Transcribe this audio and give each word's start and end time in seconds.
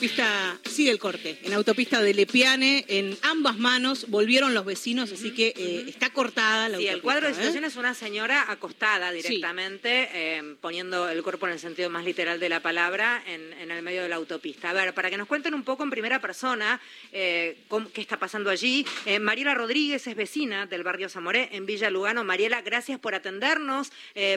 autopista, 0.00 0.58
sigue 0.64 0.90
el 0.90 0.98
corte, 0.98 1.38
en 1.42 1.50
la 1.50 1.56
autopista 1.56 2.00
de 2.00 2.14
Lepiane, 2.14 2.86
en 2.88 3.18
ambas 3.20 3.58
manos 3.58 4.06
volvieron 4.08 4.54
los 4.54 4.64
vecinos, 4.64 5.12
así 5.12 5.32
que 5.34 5.52
eh, 5.54 5.84
está 5.88 6.08
cortada 6.08 6.70
la 6.70 6.78
Sí, 6.78 6.88
autopista. 6.88 6.92
el 6.94 7.02
cuadro 7.02 7.26
de 7.26 7.32
¿eh? 7.32 7.34
situación 7.34 7.64
es 7.64 7.76
una 7.76 7.92
señora 7.92 8.46
acostada 8.50 9.12
directamente, 9.12 10.08
eh, 10.14 10.56
poniendo 10.62 11.06
el 11.10 11.22
cuerpo 11.22 11.46
en 11.48 11.52
el 11.52 11.58
sentido 11.58 11.90
más 11.90 12.04
literal 12.06 12.40
de 12.40 12.48
la 12.48 12.60
palabra, 12.60 13.22
en, 13.26 13.52
en 13.52 13.70
el 13.70 13.82
medio 13.82 14.02
de 14.02 14.08
la 14.08 14.16
autopista. 14.16 14.70
A 14.70 14.72
ver, 14.72 14.94
para 14.94 15.10
que 15.10 15.18
nos 15.18 15.28
cuenten 15.28 15.52
un 15.52 15.64
poco 15.64 15.82
en 15.82 15.90
primera 15.90 16.18
persona 16.18 16.80
eh, 17.12 17.58
cómo- 17.68 17.90
qué 17.92 18.00
está 18.00 18.18
pasando 18.18 18.48
allí, 18.48 18.86
Mariela 19.20 19.54
Rodríguez 19.54 20.06
es 20.06 20.16
vecina 20.16 20.64
del 20.64 20.82
barrio 20.82 21.10
Zamoré, 21.10 21.50
en 21.52 21.66
Villa 21.66 21.90
Lugano. 21.90 22.24
Mariela, 22.24 22.62
gracias 22.62 22.98
por 22.98 23.14
atendernos, 23.14 23.92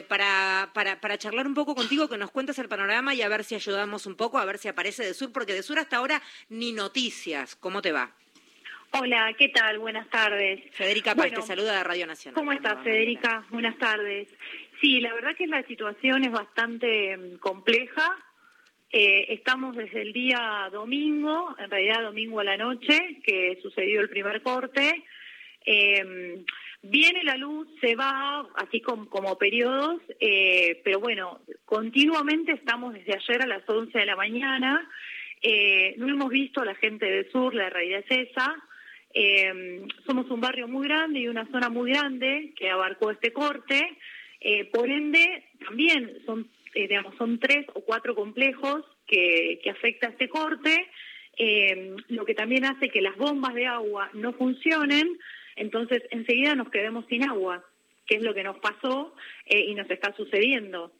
para, 0.08 0.70
para, 0.74 1.00
para 1.00 1.16
charlar 1.16 1.46
un 1.46 1.54
poco 1.54 1.74
contigo, 1.74 2.06
que 2.08 2.18
nos 2.18 2.30
cuentes 2.30 2.58
el 2.58 2.68
panorama 2.68 3.14
y 3.14 3.22
a 3.22 3.28
ver 3.28 3.44
si 3.44 3.54
ayudamos 3.54 4.04
un 4.04 4.14
poco, 4.14 4.38
a 4.38 4.44
ver 4.44 4.58
si 4.58 4.68
aparece 4.68 5.04
de 5.04 5.14
sur, 5.14 5.32
porque 5.32 5.53
de 5.54 5.62
sur 5.62 5.78
hasta 5.78 5.96
ahora 5.96 6.20
ni 6.48 6.72
noticias. 6.72 7.56
¿Cómo 7.56 7.80
te 7.80 7.92
va? 7.92 8.12
Hola, 8.92 9.34
¿qué 9.36 9.48
tal? 9.48 9.78
Buenas 9.78 10.08
tardes. 10.08 10.60
Federica 10.72 11.16
Paz 11.16 11.26
Bueno, 11.26 11.40
te 11.40 11.46
saluda 11.46 11.76
de 11.76 11.84
Radio 11.84 12.06
Nacional. 12.06 12.34
¿Cómo 12.36 12.52
estás, 12.52 12.82
Federica? 12.84 13.44
Buenas 13.50 13.76
tardes. 13.78 14.28
Sí, 14.80 15.00
la 15.00 15.12
verdad 15.14 15.34
que 15.36 15.46
la 15.46 15.62
situación 15.64 16.24
es 16.24 16.30
bastante 16.30 17.16
mm, 17.16 17.38
compleja. 17.38 18.16
Eh, 18.92 19.34
estamos 19.34 19.74
desde 19.74 20.02
el 20.02 20.12
día 20.12 20.68
domingo, 20.70 21.56
en 21.58 21.70
realidad 21.70 22.02
domingo 22.02 22.38
a 22.38 22.44
la 22.44 22.56
noche, 22.56 23.20
que 23.24 23.58
sucedió 23.62 24.00
el 24.00 24.08
primer 24.08 24.42
corte. 24.42 25.04
Eh, 25.66 26.44
viene 26.82 27.24
la 27.24 27.36
luz, 27.36 27.66
se 27.80 27.96
va, 27.96 28.46
así 28.54 28.80
como, 28.80 29.08
como 29.08 29.36
periodos, 29.38 30.00
eh, 30.20 30.80
pero 30.84 31.00
bueno, 31.00 31.40
continuamente 31.64 32.52
estamos 32.52 32.94
desde 32.94 33.14
ayer 33.14 33.42
a 33.42 33.46
las 33.46 33.68
11 33.68 33.98
de 33.98 34.06
la 34.06 34.16
mañana. 34.16 34.88
Eh, 35.46 35.94
no 35.98 36.08
hemos 36.08 36.30
visto 36.30 36.62
a 36.62 36.64
la 36.64 36.74
gente 36.74 37.04
del 37.04 37.30
sur, 37.30 37.54
la 37.54 37.68
realidad 37.68 38.02
es 38.08 38.30
esa. 38.30 38.56
Eh, 39.12 39.86
somos 40.06 40.28
un 40.30 40.40
barrio 40.40 40.66
muy 40.66 40.88
grande 40.88 41.20
y 41.20 41.28
una 41.28 41.46
zona 41.52 41.68
muy 41.68 41.90
grande 41.90 42.54
que 42.56 42.70
abarcó 42.70 43.10
este 43.10 43.30
corte. 43.30 43.98
Eh, 44.40 44.64
por 44.72 44.88
ende, 44.88 45.44
también 45.62 46.18
son, 46.24 46.48
eh, 46.74 46.88
digamos, 46.88 47.14
son 47.18 47.38
tres 47.38 47.66
o 47.74 47.82
cuatro 47.82 48.14
complejos 48.14 48.84
que, 49.06 49.60
que 49.62 49.70
afecta 49.70 50.08
este 50.08 50.28
corte, 50.28 50.88
lo 52.08 52.24
que 52.24 52.34
también 52.34 52.64
hace 52.64 52.88
que 52.88 53.02
las 53.02 53.16
bombas 53.16 53.54
de 53.54 53.66
agua 53.66 54.08
no 54.14 54.32
funcionen, 54.34 55.18
entonces 55.56 56.02
enseguida 56.10 56.54
nos 56.54 56.70
quedemos 56.70 57.06
sin 57.06 57.28
agua, 57.28 57.64
que 58.06 58.16
es 58.16 58.22
lo 58.22 58.32
que 58.34 58.44
nos 58.44 58.58
pasó 58.60 59.14
y 59.46 59.74
nos 59.74 59.90
está 59.90 60.14
sucediendo. 60.14 60.92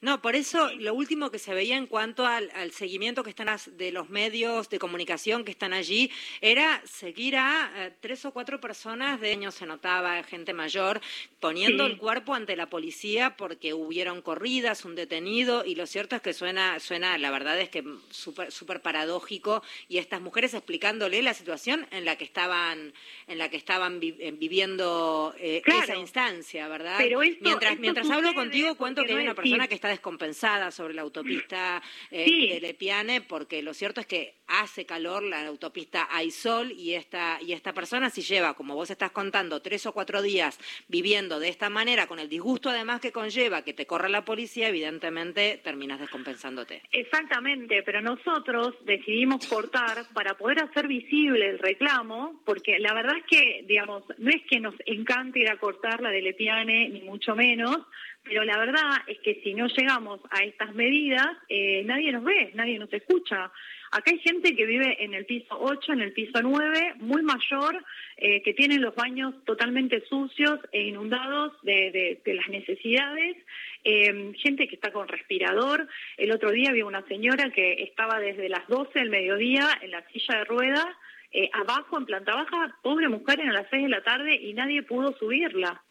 No, 0.00 0.20
por 0.22 0.36
eso 0.36 0.70
lo 0.78 0.94
último 0.94 1.30
que 1.30 1.38
se 1.38 1.54
veía 1.54 1.76
en 1.76 1.86
cuanto 1.86 2.26
al, 2.26 2.50
al 2.54 2.70
seguimiento 2.72 3.22
que 3.24 3.30
están 3.30 3.48
de 3.72 3.92
los 3.92 4.10
medios 4.10 4.68
de 4.68 4.78
comunicación 4.78 5.44
que 5.44 5.50
están 5.52 5.72
allí 5.72 6.10
era 6.40 6.82
seguir 6.84 7.36
a 7.36 7.70
eh, 7.76 7.92
tres 8.00 8.24
o 8.24 8.32
cuatro 8.32 8.60
personas 8.60 9.20
de 9.20 9.32
años, 9.32 9.54
se 9.54 9.66
notaba, 9.66 10.22
gente 10.24 10.52
mayor, 10.52 11.00
poniendo 11.40 11.86
Sí. 11.86 11.92
el 11.92 11.98
cuerpo 11.98 12.34
ante 12.34 12.56
la 12.56 12.68
policía 12.68 13.36
porque 13.36 13.72
hubieron 13.74 14.22
corridas, 14.22 14.84
un 14.84 14.94
detenido, 14.94 15.64
y 15.64 15.74
lo 15.74 15.86
cierto 15.86 16.16
es 16.16 16.22
que 16.22 16.32
suena, 16.32 16.78
suena 16.80 17.16
la 17.18 17.30
verdad 17.30 17.58
es 17.60 17.68
que 17.68 17.84
súper 18.10 18.50
súper 18.52 18.80
paradójico, 18.82 19.62
y 19.88 19.98
estas 19.98 20.20
mujeres 20.20 20.54
explicándole 20.54 21.22
la 21.22 21.34
situación 21.34 21.86
en 21.90 22.04
la 22.04 22.16
que 22.16 22.24
estaban, 22.24 22.92
en 23.26 23.38
la 23.38 23.48
que 23.50 23.56
estaban 23.56 24.00
vi- 24.00 24.16
eh, 24.18 24.32
viviendo 24.32 25.34
eh, 25.38 25.62
Claro. 25.64 25.82
esa 25.84 25.96
instancia, 25.96 26.68
¿verdad? 26.68 26.96
Pero 26.98 27.22
esto- 27.22 27.38
mientras 27.42 27.72
esto 27.72 27.80
mientras 27.82 28.10
hablo 28.10 28.34
contigo, 28.34 28.74
cuento 28.76 29.04
que 29.04 29.14
hay 29.14 29.22
una 29.24 29.34
persona 29.34 29.64
sí. 29.64 29.68
Que 29.76 29.78
está 29.78 29.88
descompensada 29.88 30.70
sobre 30.70 30.94
la 30.94 31.02
autopista 31.02 31.82
eh, 32.10 32.24
Sí. 32.24 32.48
de 32.48 32.60
Lepiane, 32.60 33.20
porque 33.20 33.60
lo 33.62 33.74
cierto 33.74 34.00
es 34.00 34.06
que 34.06 34.35
hace 34.48 34.86
calor, 34.86 35.22
la 35.22 35.46
autopista 35.46 36.08
hay 36.10 36.30
sol, 36.30 36.72
y 36.72 36.94
esta, 36.94 37.38
y 37.40 37.52
esta 37.52 37.72
persona 37.72 38.10
si 38.10 38.22
lleva, 38.22 38.54
como 38.54 38.74
vos 38.74 38.90
estás 38.90 39.10
contando, 39.10 39.60
tres 39.60 39.86
o 39.86 39.92
cuatro 39.92 40.22
días 40.22 40.58
viviendo 40.88 41.40
de 41.40 41.48
esta 41.48 41.70
manera, 41.70 42.06
con 42.06 42.18
el 42.18 42.28
disgusto 42.28 42.70
además 42.70 43.00
que 43.00 43.12
conlleva 43.12 43.62
que 43.62 43.72
te 43.72 43.86
corra 43.86 44.08
la 44.08 44.24
policía, 44.24 44.68
evidentemente 44.68 45.60
terminas 45.62 46.00
descompensándote. 46.00 46.82
Exactamente, 46.92 47.82
pero 47.82 48.00
nosotros 48.00 48.74
decidimos 48.84 49.46
cortar 49.46 50.06
para 50.14 50.34
poder 50.34 50.62
hacer 50.62 50.86
visible 50.86 51.48
el 51.48 51.58
reclamo, 51.58 52.40
porque 52.44 52.78
la 52.78 52.94
verdad 52.94 53.16
es 53.18 53.24
que, 53.24 53.64
digamos, 53.66 54.04
no 54.18 54.30
es 54.30 54.42
que 54.48 54.60
nos 54.60 54.74
encante 54.84 55.40
ir 55.40 55.50
a 55.50 55.58
cortar 55.58 56.00
la 56.00 56.10
de 56.10 56.22
Lepiane, 56.22 56.88
ni 56.88 57.00
mucho 57.02 57.34
menos, 57.34 57.78
pero 58.26 58.44
la 58.44 58.58
verdad 58.58 59.02
es 59.06 59.18
que 59.20 59.40
si 59.42 59.54
no 59.54 59.68
llegamos 59.68 60.20
a 60.30 60.42
estas 60.42 60.74
medidas, 60.74 61.28
eh, 61.48 61.82
nadie 61.84 62.12
nos 62.12 62.24
ve, 62.24 62.50
nadie 62.54 62.78
nos 62.78 62.92
escucha. 62.92 63.52
Acá 63.96 64.10
hay 64.10 64.18
gente 64.18 64.54
que 64.54 64.66
vive 64.66 65.02
en 65.02 65.14
el 65.14 65.24
piso 65.24 65.56
8, 65.58 65.94
en 65.94 66.02
el 66.02 66.12
piso 66.12 66.42
9, 66.42 66.96
muy 66.98 67.22
mayor, 67.22 67.82
eh, 68.18 68.42
que 68.42 68.52
tienen 68.52 68.82
los 68.82 68.94
baños 68.94 69.32
totalmente 69.46 70.04
sucios 70.06 70.60
e 70.70 70.82
inundados 70.82 71.54
de, 71.62 72.20
las 72.26 72.46
necesidades, 72.50 73.38
eh, 73.84 74.34
gente 74.36 74.68
que 74.68 74.74
está 74.74 74.92
con 74.92 75.08
respirador. 75.08 75.88
El 76.18 76.30
otro 76.30 76.50
día 76.50 76.68
había 76.68 76.84
una 76.84 77.06
señora 77.06 77.50
que 77.52 77.84
estaba 77.84 78.20
desde 78.20 78.50
las 78.50 78.68
12 78.68 78.98
del 78.98 79.08
mediodía 79.08 79.66
en 79.80 79.92
la 79.92 80.06
silla 80.08 80.40
de 80.40 80.44
ruedas, 80.44 80.88
eh, 81.32 81.48
abajo 81.54 81.96
en 81.96 82.04
planta 82.04 82.34
baja, 82.34 82.76
pobre 82.82 83.08
mujer, 83.08 83.40
en 83.40 83.54
las 83.54 83.66
6 83.70 83.84
de 83.84 83.88
la 83.88 84.02
tarde 84.02 84.34
y 84.34 84.52
nadie 84.52 84.82
pudo 84.82 85.16
subirla. 85.16 85.82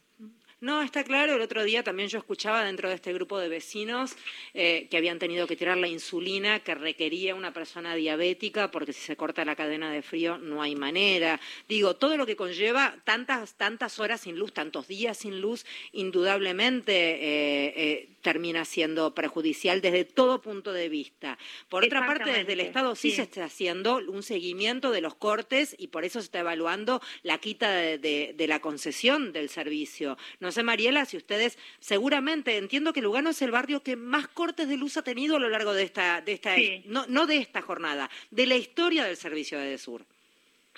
No, 0.62 0.82
está 0.82 1.04
claro. 1.04 1.36
El 1.36 1.42
otro 1.42 1.64
día 1.64 1.84
también 1.84 2.10
yo 2.10 2.18
escuchaba 2.18 2.64
dentro 2.64 2.90
de 2.90 2.96
este 2.96 3.14
grupo 3.14 3.38
de 3.38 3.50
vecinos 3.50 4.16
eh, 4.54 4.88
que 4.90 4.98
habían 4.98 5.20
tenido 5.20 5.46
que 5.48 5.56
tirar 5.56 5.78
la 5.78 5.88
insulina 5.88 6.62
que 6.62 6.74
requería 6.74 7.36
una 7.36 7.54
persona 7.54 7.94
diabética 7.94 8.72
porque 8.72 8.94
si 8.94 9.02
se 9.02 9.16
corta 9.18 9.46
la 9.46 9.56
cadena 9.56 9.92
de 9.92 10.02
frío 10.02 10.38
no 10.40 10.62
hay 10.64 10.76
manera. 10.76 11.40
Digo, 11.68 11.98
todo 11.98 12.18
lo 12.18 12.26
que 12.26 12.36
conlleva 12.36 12.96
tantas, 13.04 13.56
tantas 13.56 14.00
horas 14.00 14.22
sin 14.22 14.38
luz, 14.40 14.54
tantos 14.54 14.88
días 14.88 15.18
sin 15.18 15.40
luz, 15.42 15.66
indudablemente 15.92 16.94
eh, 16.94 17.74
eh, 17.76 18.10
termina 18.22 18.66
siendo 18.66 19.14
perjudicial 19.14 19.82
desde 19.82 20.04
todo 20.06 20.42
punto 20.42 20.74
de 20.74 20.90
vista. 20.90 21.38
Por 21.70 21.84
otra 21.86 22.08
parte, 22.08 22.32
desde 22.32 22.54
el 22.54 22.62
Estado 22.62 22.96
sí, 22.96 23.10
sí. 23.12 23.18
se 23.18 23.22
está 23.24 23.44
haciendo 23.44 23.98
un 23.98 24.24
seguimiento 24.24 24.90
de 24.92 25.02
los 25.02 25.14
cortes 25.16 25.76
y 25.78 25.88
por 25.88 26.06
eso 26.06 26.22
se 26.22 26.26
está 26.26 26.40
evaluando 26.40 27.02
la 27.22 27.38
quita 27.38 27.70
de, 27.72 27.98
de- 28.00 28.34
de 28.36 28.48
la 28.48 28.62
concesión 28.62 29.32
del 29.32 29.50
servicio. 29.50 30.18
No 30.46 30.52
sé, 30.52 30.62
Mariela, 30.62 31.06
si 31.06 31.18
ustedes 31.18 31.58
seguramente 31.80 32.56
entiendo 32.58 32.94
que 32.94 33.02
Lugano 33.02 33.32
es 33.32 33.42
el 33.42 33.50
barrio 33.50 33.82
que 33.82 33.96
más 33.96 34.28
cortes 34.28 34.68
de 34.70 34.78
luz 34.78 34.96
ha 34.96 35.02
tenido 35.02 35.38
a 35.38 35.40
lo 35.40 35.50
largo 35.50 35.74
de 35.74 35.82
esta, 35.82 36.22
de 36.22 36.34
esta 36.34 36.56
Sí. 36.56 36.84
no, 36.86 37.06
no 37.08 37.26
de 37.26 37.38
esta 37.38 37.64
jornada, 37.64 38.12
de 38.30 38.46
la 38.46 38.56
historia 38.56 39.06
del 39.06 39.18
servicio 39.18 39.58
de 39.58 39.72
Desur. 39.72 40.06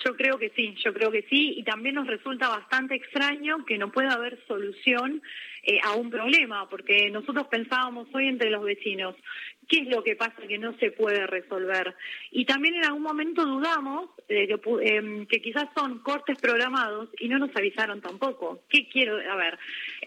Yo 0.04 0.16
creo 0.16 0.38
que 0.38 0.50
sí, 0.50 0.76
yo 0.84 0.94
creo 0.94 1.10
que 1.10 1.22
sí, 1.28 1.54
y 1.56 1.64
también 1.64 1.96
nos 1.96 2.06
resulta 2.06 2.48
bastante 2.48 2.94
extraño 2.94 3.64
que 3.64 3.78
no 3.78 3.90
pueda 3.90 4.12
haber 4.12 4.38
solución 4.46 5.20
eh, 5.64 5.80
a 5.82 5.96
un 5.96 6.08
problema, 6.08 6.68
porque 6.68 7.10
nosotros 7.10 7.48
pensábamos 7.48 8.06
hoy 8.14 8.28
entre 8.28 8.48
los 8.48 8.62
vecinos, 8.62 9.16
¿qué 9.66 9.80
es 9.80 9.88
lo 9.88 10.04
que 10.04 10.14
pasa 10.14 10.46
que 10.46 10.56
no 10.56 10.72
se 10.78 10.92
puede 10.92 11.26
resolver? 11.26 11.96
Y 12.30 12.44
también 12.44 12.76
en 12.76 12.84
algún 12.84 13.02
momento 13.02 13.44
dudamos 13.44 14.10
de 14.28 14.46
que, 14.46 14.60
em, 14.82 15.26
que 15.26 15.42
quizás 15.42 15.66
son 15.76 15.98
cortes 15.98 16.38
programados 16.38 17.08
y 17.18 17.28
no 17.28 17.40
nos 17.40 17.54
avisaron 17.56 18.00
tampoco. 18.00 18.62
¿Qué 18.68 18.88
quiero? 18.88 19.16
A 19.16 19.36
ver, 19.36 19.58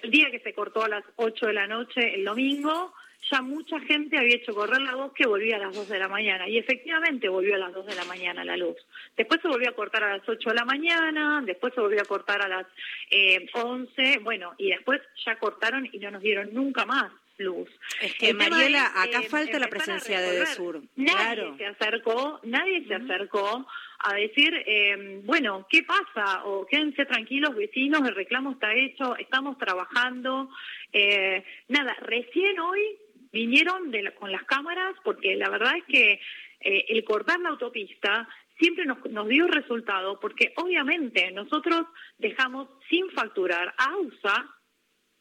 el 0.02 0.10
día 0.10 0.32
que 0.32 0.40
se 0.40 0.54
cortó 0.54 0.84
a 0.84 0.90
las 0.90 1.04
8 1.18 1.48
de 1.48 1.54
la 1.54 1.68
noche, 1.68 2.16
el 2.16 2.24
domingo, 2.24 2.94
ya 3.32 3.42
mucha 3.42 3.80
gente 3.82 4.18
había 4.18 4.36
hecho 4.36 4.54
correr 4.54 4.82
la 4.82 4.96
voz 4.96 5.14
que 5.14 5.28
volvía 5.28 5.56
a 5.56 5.60
las 5.60 5.76
2 5.76 5.90
de 5.90 6.00
la 6.00 6.08
mañana 6.08 6.48
y 6.48 6.58
efectivamente 6.58 7.30
volvió 7.30 7.56
a 7.56 7.60
las 7.60 7.74
2 7.74 7.86
de 7.86 7.96
la 7.96 8.06
mañana 8.06 8.44
la 8.44 8.58
luz. 8.58 8.78
Después 9.16 9.42
se 9.42 9.48
volvió 9.48 9.70
a 9.70 9.76
cortar 9.76 10.04
a 10.04 10.18
las 10.18 10.28
8 10.28 10.50
de 10.50 10.56
la 10.56 10.66
mañana, 10.66 11.42
después 11.46 11.74
se 11.74 11.82
volvió 11.82 12.02
a 12.02 12.06
cortar 12.06 12.42
a 12.44 12.48
las 12.48 12.68
eh, 13.10 13.48
11, 13.54 14.20
bueno, 14.20 14.54
y 14.58 14.70
después 14.70 15.02
ya 15.26 15.38
cortaron 15.38 15.88
y 15.92 16.00
no 16.00 16.12
nos 16.12 16.22
dieron 16.22 16.54
nunca 16.54 16.86
más 16.86 17.12
luz. 17.38 17.70
Es 18.02 18.14
que, 18.16 18.34
Mariela, 18.34 18.84
es, 18.84 19.10
acá 19.10 19.26
eh, 19.26 19.30
falta 19.30 19.60
la 19.60 19.68
presencia 19.68 20.20
de. 20.22 20.40
Desur. 20.40 20.82
Nadie 20.96 21.16
Claro. 21.16 21.58
se 21.58 21.66
acercó, 21.66 22.40
nadie 22.44 22.86
se 22.88 22.96
acercó 22.96 23.66
a 24.04 24.14
decir, 24.16 24.54
eh, 24.66 25.22
bueno, 25.24 25.68
¿qué 25.70 25.84
pasa? 25.84 26.44
O 26.46 26.66
quédense 26.66 27.06
tranquilos, 27.06 27.56
vecinos, 27.56 28.02
el 28.08 28.16
reclamo 28.16 28.52
está 28.52 28.74
hecho, 28.74 29.16
estamos 29.18 29.58
trabajando. 29.58 30.50
Eh, 30.92 31.44
nada, 31.68 31.96
recién 32.02 32.60
hoy 32.60 32.98
vinieron 33.32 33.92
de 33.92 34.04
la- 34.04 34.16
con 34.16 34.32
las 34.32 34.44
cámaras 34.44 34.96
porque 35.04 35.36
la 35.36 35.50
verdad 35.50 35.78
es 35.78 35.84
que 35.86 36.20
eh, 36.60 36.86
el 36.90 37.04
cortar 37.04 37.40
la 37.40 37.50
autopista 37.50 38.28
siempre 38.60 38.86
nos, 38.86 39.04
nos 39.10 39.28
dio 39.28 39.48
resultado 39.48 40.20
porque 40.20 40.54
obviamente 40.58 41.32
nosotros 41.32 41.86
dejamos 42.18 42.68
sin 42.90 43.10
facturar 43.12 43.74
a 43.78 43.92
AUSA 43.94 44.50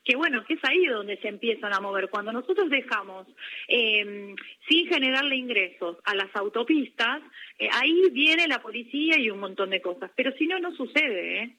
que 0.03 0.17
bueno, 0.17 0.43
que 0.47 0.55
es 0.55 0.65
ahí 0.65 0.87
donde 0.87 1.19
se 1.19 1.29
empiezan 1.29 1.75
a 1.75 1.81
mover. 1.81 2.09
Cuando 2.09 2.33
nosotros 2.33 2.71
dejamos 2.71 3.27
eh, 3.69 4.35
sin 4.67 4.87
generarle 4.89 5.37
ingresos 5.37 5.99
a 6.05 6.15
las 6.15 6.35
autopistas, 6.35 7.21
eh, 7.59 7.69
ahí 7.71 8.09
viene 8.11 8.49
la 8.49 8.63
policía 8.63 9.19
y 9.19 9.31
un 9.31 9.41
montón 9.41 9.69
de 9.71 9.83
cosas. 9.83 10.11
Pero 10.17 10.33
si 10.39 10.47
no, 10.47 10.59
no 10.59 10.75
sucede. 10.75 11.39
¿eh? 11.43 11.57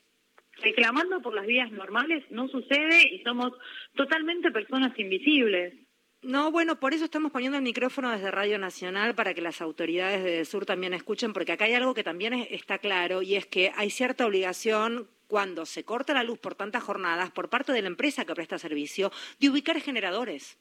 Reclamando 0.63 1.21
por 1.21 1.35
las 1.35 1.45
vías 1.45 1.71
normales 1.71 2.23
no 2.31 2.47
sucede 2.47 3.13
y 3.13 3.21
somos 3.23 3.53
totalmente 3.95 4.49
personas 4.51 4.97
invisibles. 4.97 5.75
No, 6.23 6.51
bueno, 6.51 6.79
por 6.79 6.93
eso 6.93 7.05
estamos 7.05 7.31
poniendo 7.31 7.57
el 7.57 7.63
micrófono 7.63 8.11
desde 8.11 8.29
Radio 8.29 8.59
Nacional 8.59 9.15
para 9.15 9.33
que 9.33 9.41
las 9.41 9.59
autoridades 9.59 10.23
de 10.23 10.45
Sur 10.45 10.67
también 10.67 10.93
escuchen, 10.93 11.33
porque 11.33 11.53
acá 11.53 11.65
hay 11.65 11.73
algo 11.73 11.95
que 11.95 12.03
también 12.03 12.33
está 12.51 12.77
claro 12.77 13.23
y 13.23 13.35
es 13.35 13.47
que 13.47 13.71
hay 13.75 13.89
cierta 13.89 14.27
obligación 14.27 15.09
cuando 15.27 15.65
se 15.65 15.83
corta 15.83 16.13
la 16.13 16.21
luz 16.21 16.37
por 16.37 16.53
tantas 16.53 16.83
jornadas 16.83 17.31
por 17.31 17.49
parte 17.49 17.73
de 17.73 17.81
la 17.81 17.87
empresa 17.87 18.23
que 18.23 18.35
presta 18.35 18.59
servicio 18.59 19.11
de 19.39 19.49
ubicar 19.49 19.81
generadores. 19.81 20.59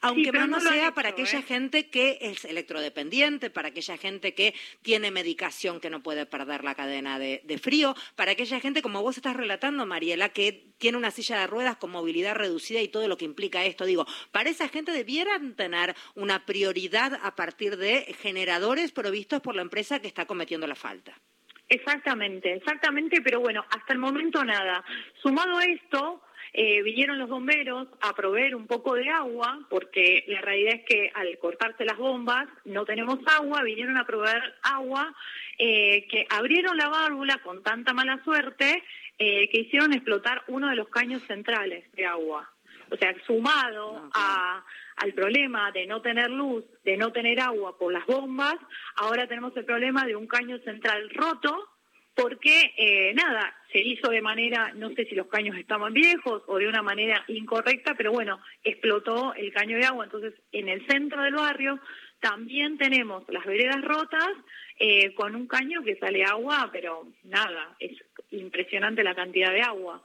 Aunque 0.00 0.32
más 0.32 0.48
no, 0.48 0.60
sea 0.60 0.92
para 0.92 1.10
aquella 1.10 1.38
¿eh? 1.38 1.42
gente 1.42 1.88
que 1.88 2.18
es 2.20 2.44
electrodependiente, 2.44 3.50
para 3.50 3.68
aquella 3.68 3.96
gente 3.96 4.34
que 4.34 4.54
tiene 4.82 5.10
medicación 5.10 5.80
que 5.80 5.90
no 5.90 6.02
puede 6.02 6.26
perder 6.26 6.64
la 6.64 6.74
cadena 6.74 7.18
de, 7.18 7.58
frío, 7.62 7.94
para 8.16 8.32
aquella 8.32 8.60
gente, 8.60 8.82
como 8.82 9.02
vos 9.02 9.16
estás 9.16 9.36
relatando, 9.36 9.86
Mariela, 9.86 10.30
que 10.30 10.72
tiene 10.78 10.98
una 10.98 11.10
silla 11.10 11.40
de 11.40 11.46
ruedas 11.46 11.76
con 11.76 11.90
movilidad 11.90 12.34
reducida 12.34 12.80
y 12.80 12.88
todo 12.88 13.08
lo 13.08 13.16
que 13.16 13.24
implica 13.24 13.64
esto. 13.64 13.84
Digo, 13.84 14.06
para 14.32 14.50
esa 14.50 14.68
gente 14.68 14.92
debieran 14.92 15.54
tener 15.54 15.94
una 16.14 16.44
prioridad 16.44 17.18
a 17.22 17.34
partir 17.34 17.76
de 17.76 18.14
generadores 18.20 18.92
provistos 18.92 19.40
por 19.40 19.54
la 19.54 19.62
empresa 19.62 20.00
que 20.00 20.08
está 20.08 20.26
cometiendo 20.26 20.66
la 20.66 20.74
falta. 20.74 21.20
Exactamente, 21.68 22.52
exactamente, 22.52 23.22
pero 23.22 23.40
bueno, 23.40 23.64
hasta 23.70 23.94
el 23.94 23.98
momento 23.98 24.44
nada. 24.44 24.84
Sumado 25.22 25.56
a 25.56 25.64
esto, 25.64 26.22
eh, 26.56 26.82
vinieron 26.82 27.18
los 27.18 27.28
bomberos 27.28 27.88
a 28.00 28.12
proveer 28.14 28.54
un 28.54 28.68
poco 28.68 28.94
de 28.94 29.10
agua, 29.10 29.58
porque 29.68 30.24
la 30.28 30.40
realidad 30.40 30.74
es 30.74 30.84
que 30.84 31.10
al 31.12 31.36
cortarse 31.38 31.84
las 31.84 31.98
bombas 31.98 32.46
no 32.64 32.84
tenemos 32.84 33.18
agua, 33.26 33.64
vinieron 33.64 33.98
a 33.98 34.06
proveer 34.06 34.54
agua, 34.62 35.12
eh, 35.58 36.06
que 36.06 36.24
abrieron 36.30 36.76
la 36.76 36.88
válvula 36.88 37.38
con 37.38 37.64
tanta 37.64 37.92
mala 37.92 38.22
suerte 38.22 38.84
eh, 39.18 39.48
que 39.50 39.62
hicieron 39.62 39.92
explotar 39.92 40.44
uno 40.46 40.70
de 40.70 40.76
los 40.76 40.88
caños 40.90 41.22
centrales 41.26 41.90
de 41.94 42.06
agua. 42.06 42.48
O 42.88 42.96
sea, 42.96 43.12
sumado 43.26 44.08
a, 44.14 44.64
al 44.98 45.12
problema 45.12 45.72
de 45.72 45.86
no 45.86 46.02
tener 46.02 46.30
luz, 46.30 46.64
de 46.84 46.96
no 46.96 47.10
tener 47.10 47.40
agua 47.40 47.76
por 47.76 47.92
las 47.92 48.06
bombas, 48.06 48.54
ahora 48.94 49.26
tenemos 49.26 49.56
el 49.56 49.64
problema 49.64 50.06
de 50.06 50.14
un 50.14 50.28
caño 50.28 50.58
central 50.58 51.10
roto 51.10 51.73
porque 52.14 52.72
eh, 52.76 53.12
nada, 53.14 53.54
se 53.72 53.80
hizo 53.80 54.08
de 54.10 54.22
manera, 54.22 54.72
no 54.74 54.90
sé 54.90 55.04
si 55.06 55.14
los 55.14 55.26
caños 55.26 55.56
estaban 55.56 55.92
viejos 55.92 56.42
o 56.46 56.58
de 56.58 56.68
una 56.68 56.82
manera 56.82 57.24
incorrecta, 57.26 57.94
pero 57.96 58.12
bueno, 58.12 58.40
explotó 58.62 59.34
el 59.34 59.52
caño 59.52 59.76
de 59.76 59.86
agua. 59.86 60.04
Entonces, 60.04 60.34
en 60.52 60.68
el 60.68 60.86
centro 60.86 61.22
del 61.22 61.34
barrio 61.34 61.80
también 62.20 62.78
tenemos 62.78 63.24
las 63.28 63.44
veredas 63.44 63.82
rotas 63.82 64.30
eh, 64.78 65.12
con 65.14 65.34
un 65.34 65.46
caño 65.46 65.82
que 65.82 65.96
sale 65.96 66.24
agua, 66.24 66.70
pero 66.72 67.08
nada, 67.24 67.74
es 67.80 67.92
impresionante 68.30 69.02
la 69.02 69.14
cantidad 69.14 69.52
de 69.52 69.62
agua. 69.62 70.00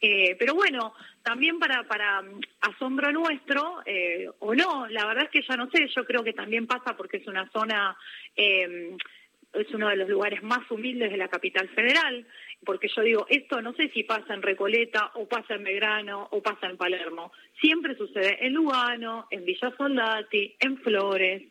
Eh, 0.00 0.34
pero 0.36 0.56
bueno, 0.56 0.94
también 1.22 1.60
para, 1.60 1.84
para 1.84 2.22
mm, 2.22 2.40
asombro 2.62 3.12
nuestro, 3.12 3.82
eh, 3.86 4.28
o 4.40 4.52
no, 4.52 4.88
la 4.88 5.06
verdad 5.06 5.24
es 5.24 5.30
que 5.30 5.46
ya 5.48 5.56
no 5.56 5.70
sé, 5.70 5.88
yo 5.94 6.04
creo 6.04 6.24
que 6.24 6.32
también 6.32 6.66
pasa 6.66 6.96
porque 6.96 7.18
es 7.18 7.26
una 7.28 7.48
zona 7.50 7.96
es 9.52 9.70
uno 9.74 9.88
de 9.88 9.96
los 9.96 10.08
lugares 10.08 10.42
más 10.42 10.68
humildes 10.70 11.10
de 11.10 11.16
la 11.16 11.28
capital 11.28 11.68
federal, 11.70 12.26
porque 12.64 12.88
yo 12.88 13.02
digo, 13.02 13.26
esto 13.28 13.60
no 13.60 13.74
sé 13.74 13.90
si 13.90 14.02
pasa 14.02 14.34
en 14.34 14.42
Recoleta 14.42 15.10
o 15.14 15.28
pasa 15.28 15.54
en 15.54 15.64
Belgrano 15.64 16.28
o 16.30 16.42
pasa 16.42 16.68
en 16.68 16.76
Palermo, 16.76 17.32
siempre 17.60 17.96
sucede 17.96 18.44
en 18.46 18.54
Lugano, 18.54 19.26
en 19.30 19.44
Villa 19.44 19.72
Soldati, 19.76 20.54
en 20.58 20.78
Flores, 20.78 21.42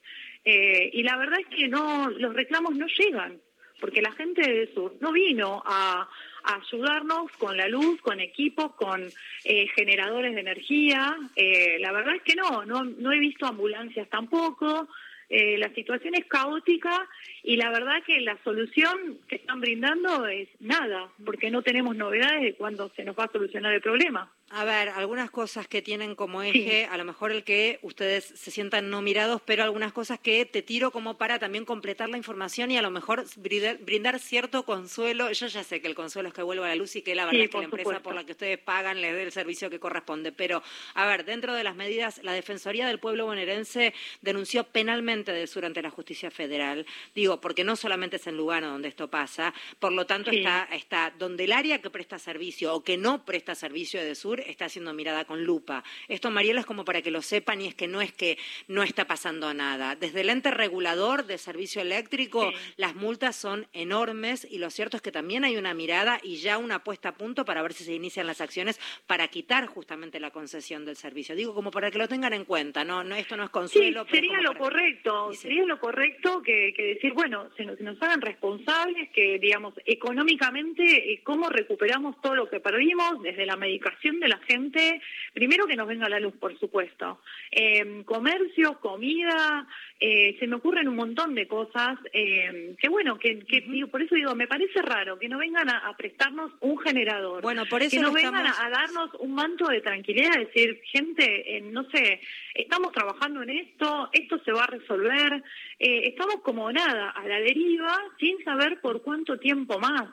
eh, 0.44 0.90
y 0.94 1.04
la 1.04 1.18
verdad 1.18 1.40
es 1.40 1.48
que 1.56 1.68
no, 1.68 2.10
los 2.10 2.34
reclamos 2.34 2.76
no 2.76 2.88
llegan, 2.88 3.40
porque 3.80 4.02
la 4.02 4.12
gente 4.14 4.42
del 4.42 4.74
sur 4.74 4.96
no 5.00 5.12
vino 5.12 5.62
a, 5.66 6.08
ayudarnos 6.44 7.32
con 7.34 7.56
la 7.56 7.68
luz, 7.68 8.02
con 8.02 8.20
equipos, 8.20 8.74
con 8.74 9.08
eh, 9.44 9.68
generadores 9.76 10.34
de 10.34 10.42
energía, 10.42 11.16
eh, 11.36 11.78
la 11.80 11.92
verdad 11.92 12.16
es 12.16 12.24
que 12.24 12.34
no, 12.34 12.66
no, 12.66 12.84
no 12.84 13.12
he 13.12 13.20
visto 13.20 13.46
ambulancias 13.46 14.10
tampoco, 14.10 14.88
eh, 15.34 15.58
la 15.58 15.74
situación 15.74 16.14
es 16.16 16.26
caótica 16.26 17.08
y 17.44 17.58
la 17.58 17.72
verdad 17.72 18.04
que 18.06 18.22
la 18.22 18.38
solución 18.44 19.20
que 19.28 19.36
están 19.36 19.62
brindando 19.62 20.28
es 20.28 20.50
nada, 20.60 21.12
porque 21.26 21.52
no 21.52 21.62
tenemos 21.62 21.96
novedades 21.96 22.42
de 22.42 22.54
cuándo 22.54 22.92
se 22.96 23.04
nos 23.04 23.18
va 23.18 23.26
a 23.26 23.32
solucionar 23.32 23.74
el 23.74 23.82
problema. 23.82 24.32
A 24.54 24.66
ver, 24.66 24.90
algunas 24.90 25.32
cosas 25.32 25.66
que 25.66 25.82
tienen 25.82 26.14
como 26.14 26.44
eje, 26.44 26.86
a 26.86 26.98
lo 26.98 27.06
mejor 27.06 27.32
el 27.32 27.46
que 27.46 27.80
ustedes 27.84 28.26
se 28.26 28.52
sientan 28.52 28.90
no 28.90 29.02
mirados, 29.02 29.42
pero 29.46 29.64
algunas 29.64 29.94
cosas 29.94 30.20
que 30.20 30.46
te 30.46 30.62
tiro 30.62 30.92
como 30.92 31.18
para 31.18 31.40
también 31.40 31.64
completar 31.64 32.10
la 32.10 32.18
información 32.18 32.70
y 32.70 32.78
a 32.78 32.82
lo 32.82 32.92
mejor 32.92 33.24
brindar, 33.38 34.20
cierto 34.20 34.64
consuelo. 34.64 35.32
Yo 35.32 35.48
ya 35.48 35.64
sé 35.64 35.80
que 35.82 35.88
el 35.88 35.96
consuelo 35.96 36.28
es 36.28 36.34
que 36.34 36.44
vuelva 36.44 36.66
a 36.66 36.70
la 36.70 36.76
luz 36.76 36.98
y 36.98 37.02
que 37.02 37.16
la 37.16 37.26
verdad 37.26 37.44
es 37.44 37.50
que 37.50 37.58
la 37.60 37.64
empresa 37.64 38.04
por 38.04 38.14
la 38.14 38.26
que 38.26 38.34
ustedes 38.34 38.58
pagan 38.58 39.00
les 39.00 39.16
dé 39.16 39.24
el 39.24 39.32
servicio 39.32 39.70
que 39.70 39.80
corresponde. 39.80 40.34
Pero, 40.34 40.62
a 40.96 41.08
ver, 41.08 41.24
dentro 41.24 41.54
de 41.54 41.64
las 41.64 41.78
medidas, 41.78 42.22
la 42.22 42.34
Defensoría 42.34 42.86
del 42.88 43.00
Pueblo 43.00 43.28
bonaerense 43.28 43.94
denunció 44.20 44.66
penalmente 44.66 45.32
de 45.32 45.48
Sur 45.48 45.64
ante 45.64 45.82
la 45.82 45.92
Justicia 45.92 46.30
Federal. 46.30 46.86
Digo, 47.16 47.31
porque 47.40 47.64
no 47.64 47.76
solamente 47.76 48.18
es 48.18 48.28
en 48.28 48.36
Lugano 48.36 48.70
donde 48.70 48.90
esto 48.90 49.10
pasa, 49.10 49.54
por 49.80 49.94
lo 49.94 50.06
tanto 50.06 50.32
está, 50.32 50.68
está 50.72 51.14
donde 51.18 51.46
el 51.46 51.52
área 51.54 51.82
que 51.82 51.90
presta 51.90 52.20
servicio 52.20 52.74
o 52.74 52.84
que 52.84 52.98
no 52.98 53.24
presta 53.24 53.56
servicio 53.56 54.02
de 54.04 54.16
Sur 54.16 54.40
está 54.42 54.68
siendo 54.68 54.94
mirada 54.94 55.26
con 55.26 55.44
lupa. 55.44 55.84
Esto, 56.08 56.32
Mariela, 56.32 56.62
es 56.62 56.66
como 56.66 56.84
para 56.84 57.02
que 57.02 57.12
lo 57.12 57.22
sepan 57.22 57.62
y 57.62 57.68
es 57.68 57.76
que 57.76 57.88
no 57.88 58.02
es 58.02 58.12
que 58.12 58.38
no 58.68 58.84
está 58.84 59.06
pasando 59.06 59.54
nada. 59.54 59.96
Desde 59.96 60.22
el 60.22 60.30
ente 60.30 60.52
regulador 60.52 61.26
de 61.26 61.38
servicio 61.38 61.82
eléctrico, 61.82 62.52
las 62.78 62.96
multas 62.96 63.36
son 63.36 63.68
enormes 63.74 64.48
y 64.50 64.58
lo 64.58 64.70
cierto 64.70 64.98
es 64.98 65.04
que 65.04 65.12
también 65.12 65.44
hay 65.44 65.58
una 65.58 65.74
mirada 65.74 66.20
y 66.24 66.38
ya 66.38 66.58
una 66.58 66.84
puesta 66.84 67.10
a 67.10 67.14
punto 67.14 67.46
para 67.46 67.62
ver 67.62 67.74
si 67.74 67.84
se 67.84 67.94
inician 67.94 68.28
las 68.28 68.42
acciones 68.42 68.80
para 69.08 69.28
quitar 69.28 69.68
justamente 69.68 70.20
la 70.20 70.32
concesión 70.32 70.86
del 70.86 70.96
servicio. 70.96 71.36
Digo, 71.36 71.54
como 71.54 71.72
para 71.72 71.92
que 71.92 71.98
lo 71.98 72.08
tengan 72.08 72.34
en 72.34 72.46
cuenta, 72.46 72.84
no, 72.84 73.04
no 73.04 73.16
esto 73.16 73.38
no 73.38 73.44
es 73.44 73.50
consuelo. 73.50 74.06
Sí, 74.06 74.12
sería 74.12 74.42
lo 74.42 74.58
correcto, 74.58 75.34
sería 75.34 75.66
lo 75.66 75.80
correcto 75.80 76.42
que, 76.42 76.74
decir, 76.78 77.14
bueno, 77.22 77.50
se 77.56 77.64
nos, 77.66 77.78
se 77.78 77.84
nos 77.84 78.02
hagan 78.02 78.20
responsables, 78.20 79.12
que 79.12 79.38
digamos, 79.38 79.76
económicamente, 79.86 80.84
eh, 80.84 81.22
cómo 81.24 81.50
recuperamos 81.50 82.20
todo 82.20 82.34
lo 82.34 82.50
que 82.50 82.60
perdimos 82.60 83.22
desde 83.22 83.46
la 83.46 83.56
medicación 83.58 84.20
de 84.20 84.28
la 84.28 84.40
gente, 84.40 85.00
primero 85.32 85.68
que 85.68 85.76
nos 85.76 85.88
venga 85.88 86.10
la 86.10 86.20
luz, 86.20 86.34
por 86.40 86.58
supuesto. 86.58 87.22
Eh, 87.52 88.02
comercio, 88.06 88.80
comida, 88.80 89.68
eh, 90.04 90.36
se 90.40 90.48
me 90.48 90.56
ocurren 90.56 90.88
un 90.88 90.96
montón 90.96 91.36
de 91.36 91.48
cosas 91.48 92.00
eh, 92.12 92.76
que 92.82 92.90
bueno, 92.90 93.20
que, 93.20 93.36
digo, 93.68 93.88
por 93.90 94.02
eso 94.02 94.16
digo, 94.16 94.34
me 94.34 94.48
parece 94.48 94.82
raro 94.82 95.20
que 95.20 95.30
no 95.30 95.38
vengan 95.38 95.70
a, 95.70 95.96
prestarnos 95.96 96.52
un 96.62 96.80
generador, 96.80 97.44
bueno, 97.44 97.68
por 97.68 97.84
eso 97.84 97.98
que 97.98 98.02
no 98.02 98.12
vengan 98.12 98.48
a, 98.48 98.70
darnos 98.72 99.12
un 99.20 99.36
manto 99.36 99.68
de 99.68 99.82
tranquilidad, 99.82 100.40
decir, 100.40 100.82
gente, 100.86 101.62
no 101.66 101.88
sé, 101.92 102.20
estamos 102.56 102.92
trabajando 102.94 103.44
en 103.44 103.52
esto, 103.52 104.10
esto 104.12 104.40
se 104.44 104.52
va 104.52 104.64
a 104.64 104.68
resolver, 104.68 105.44
eh, 105.78 106.08
estamos 106.08 106.42
como 106.42 106.72
nada, 106.72 107.11
a 107.16 107.28
la 107.28 107.40
deriva, 107.40 107.98
sin 108.20 108.44
saber 108.44 108.82
por 108.82 109.02
cuánto 109.02 109.38
tiempo 109.38 109.80
más. 109.80 110.10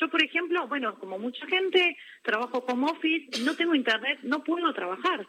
yo, 0.00 0.08
por 0.08 0.22
ejemplo, 0.22 0.66
bueno, 0.68 0.98
como 0.98 1.18
mucha 1.18 1.46
gente, 1.46 1.96
trabajo 2.22 2.64
como 2.64 2.88
office, 2.88 3.42
no 3.44 3.54
tengo 3.56 3.74
internet, 3.74 4.20
no 4.22 4.42
puedo 4.44 4.72
trabajar 4.72 5.26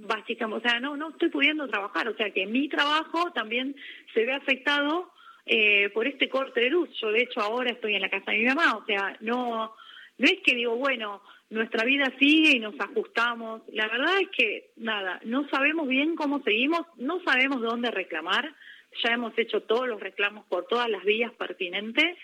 básicamente, 0.00 0.66
o 0.66 0.70
sea, 0.70 0.80
no, 0.80 0.96
no 0.96 1.10
estoy 1.10 1.28
pudiendo 1.28 1.68
trabajar, 1.68 2.08
o 2.08 2.16
sea 2.16 2.30
que 2.30 2.46
mi 2.46 2.68
trabajo 2.68 3.32
también 3.32 3.76
se 4.14 4.24
ve 4.24 4.32
afectado 4.32 5.12
eh, 5.46 5.90
por 5.90 6.06
este 6.06 6.28
corte 6.28 6.60
de 6.60 6.70
luz. 6.70 6.88
Yo 7.00 7.10
de 7.10 7.22
hecho 7.22 7.40
ahora 7.40 7.70
estoy 7.70 7.94
en 7.94 8.02
la 8.02 8.10
casa 8.10 8.30
de 8.30 8.38
mi 8.38 8.44
mamá, 8.46 8.76
o 8.76 8.84
sea, 8.84 9.16
no, 9.20 9.74
no 10.18 10.26
es 10.26 10.38
que 10.44 10.54
digo, 10.54 10.76
bueno, 10.76 11.22
nuestra 11.50 11.84
vida 11.84 12.12
sigue 12.18 12.56
y 12.56 12.60
nos 12.60 12.78
ajustamos. 12.78 13.62
La 13.72 13.88
verdad 13.88 14.20
es 14.20 14.28
que 14.28 14.70
nada, 14.76 15.20
no 15.24 15.48
sabemos 15.48 15.88
bien 15.88 16.14
cómo 16.14 16.42
seguimos, 16.42 16.82
no 16.96 17.20
sabemos 17.24 17.60
dónde 17.60 17.90
reclamar. 17.90 18.54
Ya 19.02 19.14
hemos 19.14 19.36
hecho 19.38 19.62
todos 19.62 19.88
los 19.88 20.00
reclamos 20.00 20.46
por 20.46 20.66
todas 20.66 20.88
las 20.88 21.04
vías 21.04 21.32
pertinentes. 21.32 22.18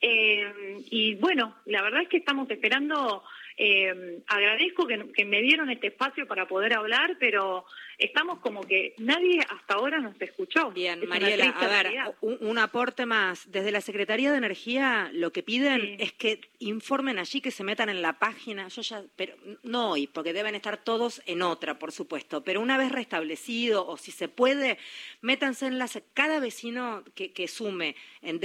Eh, 0.00 0.78
y 0.90 1.14
bueno, 1.16 1.56
la 1.66 1.82
verdad 1.82 2.02
es 2.02 2.08
que 2.08 2.18
estamos 2.18 2.50
esperando 2.50 3.22
eh, 3.62 4.22
agradezco 4.26 4.86
que, 4.86 5.24
me 5.26 5.42
dieron 5.42 5.68
este 5.68 5.88
espacio 5.88 6.26
para 6.26 6.48
poder 6.48 6.72
hablar, 6.72 7.18
pero 7.20 7.66
estamos 8.00 8.40
como 8.40 8.62
que 8.62 8.94
nadie 8.98 9.40
hasta 9.48 9.74
ahora 9.74 10.00
nos 10.00 10.20
escuchó. 10.20 10.70
Bien, 10.70 11.06
Mariela, 11.06 11.50
a 11.50 11.68
ver, 11.68 11.92
un, 12.20 12.58
aporte 12.58 13.06
más. 13.06 13.50
Desde 13.50 13.70
la 13.70 13.80
Secretaría 13.80 14.32
de 14.32 14.38
Energía 14.38 15.10
lo 15.12 15.32
que 15.32 15.42
piden 15.42 15.96
es 16.00 16.12
que 16.12 16.40
informen 16.58 17.18
allí, 17.18 17.40
que 17.40 17.50
se 17.50 17.62
metan 17.62 17.88
en 17.88 18.02
la 18.02 18.18
página. 18.18 18.68
Yo 18.68 18.82
ya, 18.82 19.04
pero 19.16 19.34
no 19.62 19.90
hoy, 19.90 20.06
porque 20.06 20.32
deben 20.32 20.54
estar 20.54 20.82
todos 20.82 21.22
en 21.26 21.42
otra, 21.42 21.78
por 21.78 21.92
supuesto. 21.92 22.42
Pero 22.42 22.60
una 22.60 22.78
vez 22.78 22.90
restablecido, 22.90 23.86
o 23.86 23.96
si 23.96 24.10
se 24.10 24.28
puede, 24.28 24.78
métanse 25.20 25.66
en 25.66 25.78
la. 25.78 25.88
Cada 26.14 26.40
vecino 26.40 27.04
que, 27.14 27.48
sume 27.48 27.96
en, 28.22 28.40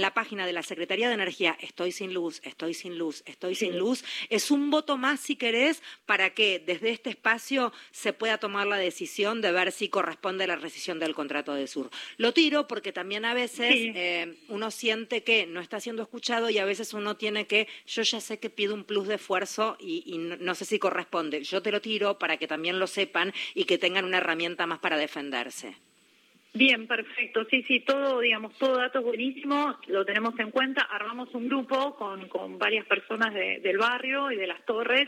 la 0.00 0.14
página 0.14 0.46
de 0.46 0.52
la 0.52 0.62
Secretaría 0.62 1.08
de 1.08 1.14
Energía, 1.14 1.56
estoy 1.60 1.92
sin 1.92 2.12
luz, 2.12 2.40
estoy 2.44 2.74
sin 2.74 2.98
luz, 2.98 3.22
estoy 3.26 3.54
sin 3.54 3.78
luz, 3.78 4.04
es 4.30 4.50
un 4.50 4.70
voto 4.70 4.96
más, 4.96 5.20
si 5.20 5.36
querés, 5.36 5.82
para 6.06 6.30
que 6.30 6.58
desde 6.58 6.90
este 6.90 7.10
espacio 7.10 7.72
se 7.92 8.12
pueda 8.12 8.38
tomar 8.38 8.66
la 8.66 8.76
decisión 8.76 8.95
de 8.96 9.52
ver 9.52 9.72
si 9.72 9.88
corresponde 9.88 10.46
la 10.46 10.56
rescisión 10.56 10.98
del 10.98 11.14
contrato 11.14 11.54
de 11.54 11.66
Sur. 11.66 11.90
Lo 12.16 12.32
tiro 12.32 12.66
porque 12.66 12.92
también 12.92 13.24
a 13.24 13.34
veces 13.34 13.74
eh, 13.74 14.36
uno 14.48 14.70
siente 14.70 15.22
que 15.22 15.46
no 15.46 15.60
está 15.60 15.80
siendo 15.80 16.02
escuchado 16.02 16.50
y 16.50 16.58
a 16.58 16.64
veces 16.64 16.94
uno 16.94 17.16
tiene 17.16 17.46
que, 17.46 17.68
yo 17.86 18.02
ya 18.02 18.20
sé 18.20 18.38
que 18.38 18.50
pido 18.50 18.74
un 18.74 18.84
plus 18.84 19.06
de 19.06 19.16
esfuerzo 19.16 19.76
y, 19.78 20.16
no, 20.18 20.54
sé 20.54 20.64
si 20.64 20.78
corresponde. 20.78 21.42
Yo 21.42 21.62
te 21.62 21.70
lo 21.70 21.80
tiro 21.80 22.18
para 22.18 22.36
que 22.36 22.46
también 22.46 22.78
lo 22.78 22.86
sepan 22.86 23.32
y 23.54 23.64
que 23.64 23.78
tengan 23.78 24.04
una 24.04 24.18
herramienta 24.18 24.66
más 24.66 24.78
para 24.78 24.96
defenderse. 24.96 25.76
Bien, 26.56 26.86
perfecto. 26.86 27.44
Sí, 27.50 27.62
sí, 27.68 27.80
todo, 27.80 28.20
digamos, 28.20 28.56
todo 28.56 28.78
dato 28.78 29.02
buenísimo, 29.02 29.78
lo 29.88 30.06
tenemos 30.06 30.38
en 30.38 30.50
cuenta. 30.50 30.80
Armamos 30.80 31.28
un 31.34 31.48
grupo 31.48 31.94
con, 31.96 32.28
con 32.28 32.58
varias 32.58 32.86
personas 32.86 33.34
del 33.34 33.76
barrio 33.76 34.30
y 34.30 34.36
de 34.36 34.46
las 34.46 34.64
torres 34.64 35.06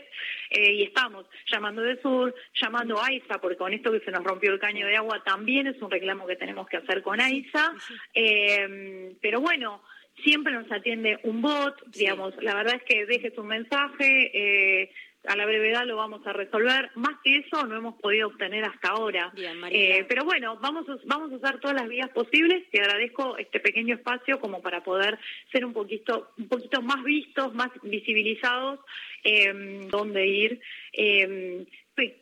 eh, 0.51 0.73
y 0.73 0.83
estamos 0.83 1.25
llamando 1.51 1.81
de 1.81 1.99
sur, 2.03 2.35
llamando 2.53 2.99
a 2.99 3.07
AISA, 3.07 3.41
porque 3.41 3.57
con 3.57 3.73
esto 3.73 3.91
que 3.91 3.99
se 4.01 4.11
nos 4.11 4.23
rompió 4.23 4.51
el 4.53 4.59
caño 4.59 4.85
de 4.85 4.95
agua 4.95 5.23
también 5.23 5.65
es 5.65 5.81
un 5.81 5.89
reclamo 5.89 6.27
que 6.27 6.35
tenemos 6.35 6.67
que 6.67 6.77
hacer 6.77 7.01
con 7.01 7.19
AISA. 7.19 7.73
Eh, 8.13 9.15
pero 9.19 9.41
bueno, 9.41 9.81
siempre 10.23 10.53
nos 10.53 10.71
atiende 10.71 11.19
un 11.23 11.41
bot, 11.41 11.83
digamos, 11.87 12.35
la 12.43 12.53
verdad 12.53 12.75
es 12.75 12.83
que 12.83 13.07
dejes 13.07 13.35
un 13.39 13.47
mensaje, 13.47 14.31
eh, 14.33 14.91
a 15.27 15.35
la 15.35 15.45
brevedad 15.45 15.85
lo 15.85 15.97
vamos 15.97 16.25
a 16.25 16.33
resolver. 16.33 16.91
Más 16.95 17.17
que 17.23 17.37
eso 17.37 17.65
no 17.65 17.75
hemos 17.75 17.95
podido 17.99 18.27
obtener 18.27 18.63
hasta 18.63 18.89
ahora. 18.89 19.31
Eh, 19.69 20.05
pero 20.07 20.23
bueno, 20.23 20.57
vamos 20.61 20.87
a, 20.87 20.97
vamos 21.05 21.31
a 21.31 21.35
usar 21.35 21.59
todas 21.59 21.75
las 21.75 21.89
vías 21.89 22.09
posibles. 22.09 22.69
Te 22.71 22.79
agradezco 22.79 23.37
este 23.37 23.59
pequeño 23.59 23.95
espacio 23.95 24.39
como 24.39 24.61
para 24.61 24.83
poder 24.83 25.19
ser 25.51 25.65
un 25.65 25.73
poquito, 25.73 26.31
un 26.37 26.47
poquito 26.47 26.81
más 26.81 27.03
vistos, 27.03 27.53
más 27.53 27.69
visibilizados, 27.83 28.79
eh, 29.23 29.87
dónde 29.89 30.25
ir. 30.25 30.61
Eh, 30.93 31.65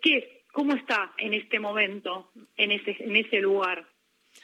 ¿qué, 0.01 0.43
¿Cómo 0.51 0.73
está 0.73 1.13
en 1.17 1.35
este 1.35 1.59
momento, 1.59 2.31
en 2.55 2.71
ese, 2.71 2.97
en 2.99 3.15
ese 3.15 3.39
lugar? 3.39 3.85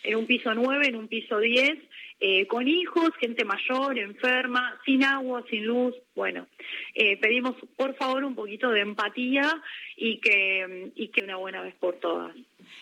En 0.04 0.16
un 0.16 0.28
piso 0.28 0.54
9, 0.54 0.88
en 0.88 0.96
un 0.96 1.08
piso 1.08 1.40
10, 1.40 1.78
eh, 2.26 2.48
con 2.48 2.70
hijos, 2.70 3.12
gente 3.20 3.44
mayor, 3.44 4.00
enferma, 4.00 4.80
sin 4.86 5.04
agua, 5.04 5.44
sin 5.50 5.66
luz. 5.66 5.94
Bueno, 6.16 6.48
eh, 6.96 7.18
pedimos 7.18 7.54
por 7.76 7.96
favor 7.96 8.24
un 8.24 8.34
poquito 8.34 8.70
de 8.70 8.80
empatía 8.80 9.62
y 9.98 10.22
que, 10.22 10.94
y 10.96 11.10
que 11.10 11.22
una 11.22 11.36
buena 11.36 11.62
vez 11.62 11.76
por 11.76 11.96
todas. 11.96 12.34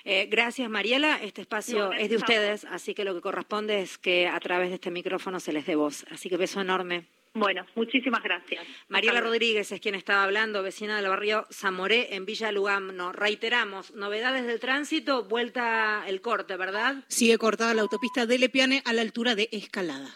Eh, 0.05 0.27
gracias, 0.29 0.69
Mariela. 0.69 1.17
Este 1.23 1.41
espacio 1.41 1.91
es 1.91 2.11
de 2.11 2.17
ustedes, 2.17 2.65
así 2.65 2.93
que 2.93 3.03
lo 3.03 3.15
que 3.15 3.21
corresponde 3.21 3.81
es 3.81 3.97
que 3.97 4.27
a 4.27 4.39
través 4.39 4.69
de 4.69 4.75
este 4.75 4.91
micrófono 4.91 5.39
se 5.39 5.53
les 5.53 5.65
dé 5.65 5.75
voz. 5.75 6.05
Así 6.11 6.29
que 6.29 6.37
beso 6.37 6.61
enorme. 6.61 7.05
Bueno, 7.33 7.65
muchísimas 7.75 8.21
gracias. 8.23 8.65
Mariela 8.89 9.21
Rodríguez 9.21 9.71
es 9.71 9.79
quien 9.79 9.95
estaba 9.95 10.23
hablando, 10.23 10.63
vecina 10.63 10.97
del 10.97 11.09
barrio 11.09 11.47
Zamoré 11.49 12.15
en 12.15 12.25
Villa 12.25 12.51
Lugamno. 12.51 13.13
Reiteramos, 13.13 13.93
novedades 13.95 14.45
del 14.45 14.59
tránsito, 14.59 15.23
vuelta 15.23 16.03
el 16.07 16.19
corte, 16.19 16.57
¿verdad? 16.57 17.05
Sigue 17.07 17.37
cortada 17.37 17.73
la 17.73 17.83
autopista 17.83 18.25
de 18.25 18.37
Lepiane 18.37 18.83
a 18.85 18.91
la 18.91 19.01
altura 19.01 19.35
de 19.35 19.47
Escalada. 19.53 20.13